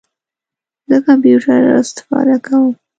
زه 0.89 0.97
کمپیوټر 1.05 1.59
استفاده 1.81 2.35
کوم 2.45 2.69